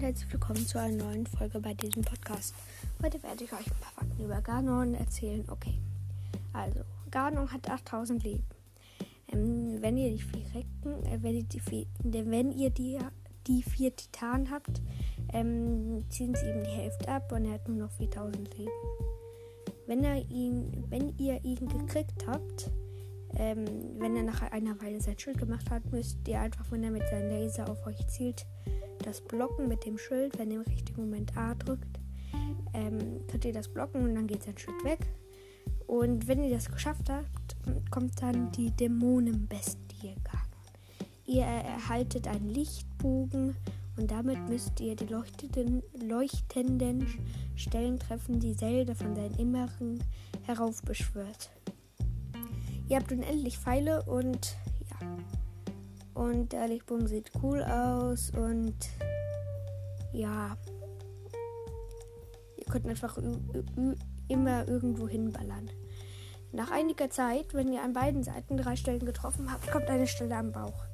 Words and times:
herzlich 0.00 0.32
willkommen 0.32 0.66
zu 0.66 0.80
einer 0.80 1.04
neuen 1.04 1.26
Folge 1.26 1.60
bei 1.60 1.74
diesem 1.74 2.02
Podcast. 2.02 2.54
Heute 3.02 3.22
werde 3.22 3.44
ich 3.44 3.52
euch 3.52 3.66
ein 3.66 3.80
paar 3.80 3.92
Fakten 3.92 4.24
über 4.24 4.40
Ganon 4.40 4.94
erzählen. 4.94 5.44
Okay, 5.48 5.74
also 6.54 6.80
Ganon 7.10 7.52
hat 7.52 7.68
8000 7.68 8.24
Leben. 8.24 8.44
Ähm, 9.28 9.76
wenn 9.80 9.98
ihr 9.98 10.10
die 10.10 10.22
vier 10.22 10.46
Recken, 10.54 11.04
äh, 11.04 11.22
wenn 11.22 11.36
ihr 11.36 11.44
die 11.44 11.60
vier, 11.60 11.86
wenn 12.04 12.52
ihr 12.52 12.70
die, 12.70 12.98
die 13.46 13.62
vier 13.62 13.94
Titanen 13.94 14.50
habt, 14.50 14.80
ähm, 15.32 16.04
ziehen 16.08 16.34
sie 16.34 16.46
ihm 16.46 16.64
die 16.64 16.70
Hälfte 16.70 17.08
ab 17.08 17.30
und 17.30 17.44
er 17.44 17.52
hat 17.52 17.68
nur 17.68 17.76
noch 17.76 17.92
4000 17.92 18.56
Leben. 18.56 18.70
Wenn, 19.86 20.04
er 20.04 20.16
ihn, 20.30 20.84
wenn 20.88 21.16
ihr 21.18 21.44
ihn 21.44 21.68
gekriegt 21.68 22.26
habt, 22.26 22.70
ähm, 23.36 23.64
wenn 23.98 24.16
er 24.16 24.22
nach 24.22 24.42
einer 24.50 24.80
Weile 24.80 25.00
sein 25.00 25.18
Schild 25.18 25.38
gemacht 25.38 25.70
hat, 25.70 25.90
müsst 25.90 26.26
ihr 26.28 26.40
einfach, 26.40 26.70
wenn 26.70 26.84
er 26.84 26.90
mit 26.90 27.06
seinem 27.08 27.30
Laser 27.30 27.68
auf 27.68 27.86
euch 27.86 28.06
zielt, 28.06 28.46
das 29.04 29.20
blocken 29.20 29.68
mit 29.68 29.84
dem 29.84 29.98
Schild. 29.98 30.38
Wenn 30.38 30.50
ihr 30.50 30.58
im 30.58 30.66
richtigen 30.66 31.02
Moment 31.02 31.36
A 31.36 31.54
drückt, 31.54 32.00
ähm, 32.74 33.20
könnt 33.28 33.44
ihr 33.44 33.52
das 33.52 33.68
blocken 33.68 34.02
und 34.04 34.14
dann 34.14 34.26
geht 34.26 34.42
sein 34.42 34.58
Schild 34.58 34.82
weg. 34.84 35.00
Und 35.86 36.26
wenn 36.26 36.42
ihr 36.42 36.50
das 36.50 36.70
geschafft 36.70 37.10
habt, 37.10 37.56
kommt 37.90 38.20
dann 38.22 38.50
die 38.52 38.70
Dämonenbestie 38.70 40.16
Ganon. 40.24 40.42
Ihr 41.26 41.44
erhaltet 41.44 42.26
einen 42.28 42.48
Lichtbogen 42.48 43.56
und 43.96 44.10
damit 44.10 44.48
müsst 44.48 44.80
ihr 44.80 44.96
die 44.96 45.06
leuchtenden, 45.06 45.82
leuchtenden 46.00 47.06
Stellen 47.56 47.98
treffen, 47.98 48.40
die 48.40 48.56
Zelda 48.56 48.94
von 48.94 49.14
seinem 49.14 49.38
Inneren 49.38 50.02
heraufbeschwört. 50.44 51.50
Ihr 52.92 52.98
habt 52.98 53.10
unendlich 53.10 53.58
Pfeile 53.58 54.02
und 54.02 54.54
ja. 54.90 55.08
Und 56.12 56.52
der 56.52 56.68
Lichtbogen 56.68 57.06
sieht 57.06 57.32
cool 57.42 57.62
aus 57.62 58.30
und 58.36 58.76
ja. 60.12 60.58
Ihr 62.58 62.66
könnt 62.70 62.86
einfach 62.86 63.16
immer 64.28 64.68
irgendwo 64.68 65.08
hinballern. 65.08 65.70
Nach 66.52 66.70
einiger 66.70 67.08
Zeit, 67.08 67.54
wenn 67.54 67.72
ihr 67.72 67.82
an 67.82 67.94
beiden 67.94 68.22
Seiten 68.22 68.58
drei 68.58 68.76
Stellen 68.76 69.06
getroffen 69.06 69.50
habt, 69.50 69.72
kommt 69.72 69.88
eine 69.88 70.06
Stelle 70.06 70.36
am 70.36 70.52
Bauch. 70.52 70.84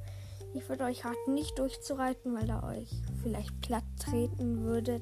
Ich 0.53 0.69
würde 0.69 0.85
euch 0.85 1.03
raten, 1.03 1.33
nicht 1.33 1.59
durchzureiten, 1.59 2.33
weil 2.33 2.49
er 2.49 2.63
euch 2.63 2.89
vielleicht 3.21 3.59
platt 3.59 3.83
treten 3.99 4.63
würde. 4.63 5.01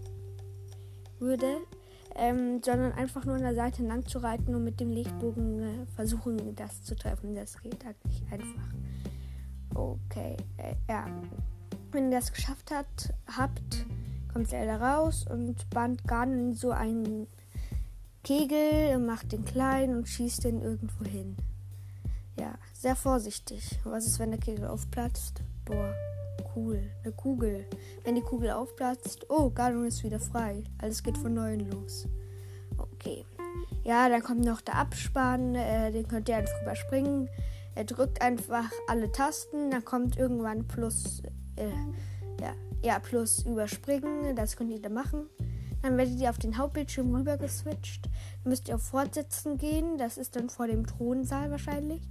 würde 1.19 1.57
ähm, 2.17 2.61
sondern 2.63 2.91
einfach 2.93 3.25
nur 3.25 3.35
an 3.35 3.43
der 3.43 3.55
Seite 3.55 3.83
lang 3.83 4.05
zu 4.05 4.19
reiten 4.19 4.55
und 4.55 4.63
mit 4.63 4.79
dem 4.79 4.89
Lichtbogen 4.89 5.61
äh, 5.61 5.85
versuchen, 5.95 6.55
das 6.55 6.83
zu 6.83 6.95
treffen. 6.95 7.35
Das 7.35 7.61
geht 7.61 7.85
halt 7.85 8.03
nicht 8.05 8.23
einfach. 8.31 8.73
Okay, 9.73 10.35
äh, 10.57 10.73
ja. 10.89 11.05
Wenn 11.91 12.11
ihr 12.11 12.17
das 12.17 12.33
geschafft 12.33 12.71
habt, 12.71 13.13
habt 13.37 13.85
kommt 14.33 14.49
Zelda 14.49 14.75
raus 14.75 15.25
und 15.29 15.69
band 15.69 16.03
Garn 16.07 16.53
so 16.53 16.71
einen 16.71 17.27
Kegel, 18.23 18.99
macht 18.99 19.31
den 19.31 19.45
klein 19.45 19.95
und 19.95 20.07
schießt 20.07 20.43
den 20.43 20.61
irgendwo 20.61 21.05
hin. 21.05 21.37
Ja, 22.39 22.55
sehr 22.73 22.95
vorsichtig. 22.95 23.79
Was 23.83 24.05
ist, 24.05 24.19
wenn 24.19 24.31
der 24.31 24.39
Kegel 24.39 24.67
aufplatzt? 24.67 25.41
Boah, 25.65 25.93
cool. 26.55 26.81
Eine 27.03 27.13
Kugel. 27.13 27.65
Wenn 28.03 28.15
die 28.15 28.21
Kugel 28.21 28.51
aufplatzt, 28.51 29.25
oh, 29.29 29.49
Gardon 29.49 29.85
ist 29.85 30.03
wieder 30.03 30.19
frei. 30.19 30.63
Alles 30.79 31.03
geht 31.03 31.17
von 31.17 31.33
neuem 31.33 31.69
los. 31.69 32.07
Okay. 32.77 33.25
Ja, 33.83 34.09
dann 34.09 34.21
kommt 34.21 34.43
noch 34.43 34.61
der 34.61 34.75
Abspann. 34.75 35.55
Äh, 35.55 35.91
den 35.91 36.07
könnt 36.07 36.29
ihr 36.29 36.37
einfach 36.37 36.61
überspringen. 36.61 37.29
Er 37.75 37.85
drückt 37.85 38.21
einfach 38.21 38.69
alle 38.87 39.11
Tasten. 39.11 39.71
Dann 39.71 39.85
kommt 39.85 40.17
irgendwann 40.17 40.67
plus, 40.67 41.21
äh, 41.55 41.69
ja, 42.41 42.53
ja, 42.83 42.99
plus 42.99 43.45
überspringen. 43.45 44.35
Das 44.35 44.57
könnt 44.57 44.71
ihr 44.71 44.81
dann 44.81 44.93
machen. 44.93 45.27
Dann 45.81 45.97
werdet 45.97 46.19
ihr 46.19 46.29
auf 46.29 46.39
den 46.39 46.57
Hauptbildschirm 46.57 47.13
rüber 47.15 47.37
geswitcht. 47.37 48.09
Dann 48.43 48.49
müsst 48.49 48.67
ihr 48.67 48.75
auf 48.75 48.83
Fortsetzen 48.83 49.57
gehen. 49.57 49.97
Das 49.97 50.17
ist 50.17 50.35
dann 50.35 50.49
vor 50.49 50.67
dem 50.67 50.85
Thronsaal 50.85 51.51
wahrscheinlich. 51.51 52.01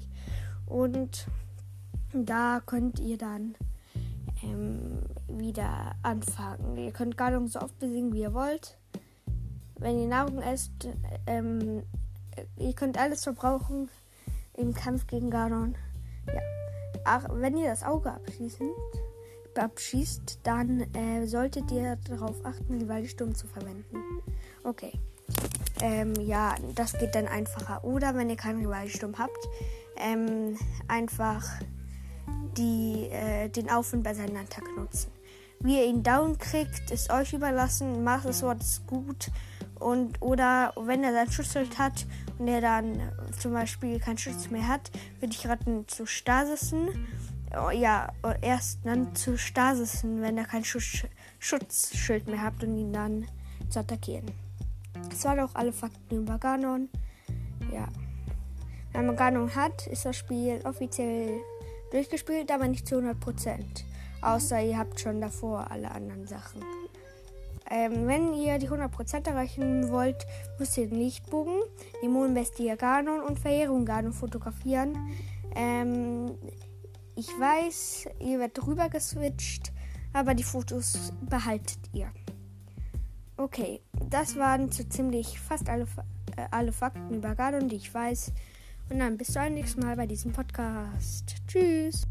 Und 0.67 1.27
da 2.13 2.61
könnt 2.65 2.99
ihr 3.01 3.19
dann 3.19 3.55
ähm, 4.43 5.01
wieder 5.29 5.95
anfangen. 6.03 6.77
Ihr 6.77 6.93
könnt 6.93 7.17
Gardung 7.17 7.49
so 7.49 7.61
oft 7.61 7.79
besiegen, 7.79 8.13
wie 8.13 8.23
ihr 8.23 8.35
wollt. 8.35 8.79
Wenn 9.79 9.99
ihr 9.99 10.09
Nahrung 10.09 10.41
esst, 10.41 10.89
ähm, 11.27 11.83
ihr 12.57 12.73
könnt 12.73 12.99
alles 12.99 13.25
verbrauchen 13.25 13.89
im 14.55 14.73
Kampf 14.75 15.07
gegen 15.07 15.31
Gardon. 15.31 15.77
Ja. 16.27 16.41
Ach, 17.05 17.27
wenn 17.31 17.57
ihr 17.57 17.69
das 17.69 17.83
Auge 17.83 18.13
abschießen, 18.13 18.69
abschießt, 19.57 20.41
dann 20.43 20.81
äh, 20.95 21.27
solltet 21.27 21.71
ihr 21.71 21.97
darauf 22.09 22.45
achten, 22.45 22.79
die 22.79 22.89
Waldsturm 22.89 23.35
zu 23.35 23.47
verwenden. 23.47 23.97
Okay. 24.65 24.93
Ähm, 25.81 26.15
ja, 26.21 26.55
das 26.75 26.99
geht 26.99 27.15
dann 27.15 27.27
einfacher. 27.27 27.85
Oder 27.85 28.15
wenn 28.15 28.31
ihr 28.31 28.37
keinen 28.37 28.61
Rivalsturm 28.61 29.19
habt, 29.19 29.39
ähm, 29.97 30.57
einfach 30.89 31.45
die, 32.57 33.09
äh, 33.11 33.49
den 33.49 33.71
Auf- 33.71 33.93
und 33.93 34.03
Beiseinander 34.03 34.63
nutzen. 34.77 35.11
Wie 35.61 35.79
ihr 35.79 35.87
ihn 35.87 36.03
down 36.03 36.39
kriegt, 36.39 36.91
ist 36.91 37.11
euch 37.11 37.33
überlassen. 37.33 38.05
Macht 38.05 38.27
das 38.27 38.43
Wort 38.43 38.61
ist 38.61 38.87
gut. 38.87 39.31
Und 39.79 40.21
oder 40.23 40.73
wenn 40.77 41.05
er 41.05 41.13
sein 41.13 41.31
Schutzschild 41.31 41.79
hat 41.79 42.07
und 42.39 42.49
er 42.49 42.61
dann 42.61 43.01
zum 43.39 43.53
Beispiel 43.53 43.99
keinen 43.99 44.19
Schutz 44.19 44.51
mehr 44.51 44.69
hat, 44.69 44.91
würde 45.21 45.35
ich 45.35 45.47
raten 45.47 45.87
zu 45.87 46.07
Stasisen. 46.07 46.89
Oh, 47.55 47.71
ja, 47.71 48.13
erst 48.41 48.81
dann 48.85 49.15
zu 49.15 49.39
Stasisen, 49.39 50.21
wenn 50.21 50.37
er 50.37 50.45
kein 50.45 50.65
Schutz, 50.65 51.05
Schutzschild 51.39 52.27
mehr 52.27 52.43
hat 52.43 52.63
und 52.63 52.77
ihn 52.77 52.93
dann 52.93 53.27
zu 53.69 53.81
attackieren. 53.81 54.27
Das 55.11 55.25
waren 55.25 55.41
auch 55.41 55.55
alle 55.55 55.73
Fakten 55.73 56.23
über 56.23 56.39
Ganon. 56.39 56.89
Ja. 57.73 57.89
Wenn 58.93 59.07
man 59.07 59.17
Ganon 59.17 59.55
hat, 59.55 59.87
ist 59.87 60.07
das 60.07 60.17
Spiel 60.17 60.61
offiziell 60.65 61.41
durchgespielt, 61.91 62.51
aber 62.51 62.69
nicht 62.69 62.87
zu 62.87 62.97
100%. 62.97 63.15
Außer 64.23 64.61
ihr 64.63 64.79
habt 64.79 65.01
schon 65.01 65.21
davor 65.21 65.71
alle 65.71 65.91
anderen 65.91 66.27
Sachen. 66.27 66.63
Ähm, 67.69 68.07
wenn 68.07 68.33
ihr 68.35 68.59
die 68.59 68.69
100% 68.69 69.29
erreichen 69.29 69.91
wollt, 69.91 70.27
müsst 70.59 70.79
ihr 70.79 70.87
den 70.87 70.99
Lichtbogen, 70.99 71.63
die 72.03 72.09
Mondbestie 72.09 72.75
Ganon 72.77 73.21
und 73.21 73.41
Verehrung 73.41 73.85
Ganon 73.85 74.13
fotografieren. 74.13 74.97
Ähm, 75.55 76.37
ich 77.17 77.29
weiß, 77.29 78.09
ihr 78.21 78.39
werdet 78.39 78.59
drüber 78.59 78.89
geswitcht, 78.89 79.73
aber 80.13 80.35
die 80.35 80.45
Fotos 80.45 81.13
behaltet 81.23 81.79
ihr. 81.93 82.13
Okay, 83.37 83.81
das 84.11 84.37
waren 84.37 84.71
so 84.71 84.85
ziemlich 84.85 85.41
fast 85.41 85.69
alle, 85.69 85.87
äh, 86.37 86.47
alle 86.51 86.73
Fakten 86.73 87.15
über 87.15 87.35
Ganon, 87.35 87.69
die 87.69 87.77
ich 87.77 87.93
weiß. 87.93 88.33
Und 88.89 88.99
dann 89.01 89.17
bis 89.17 89.33
zum 89.33 89.55
nächsten 89.55 89.81
Mal 89.81 89.97
bei 89.97 90.07
diesem 90.07 90.33
Podcast. 90.33 91.37
Tschüss. 91.49 92.07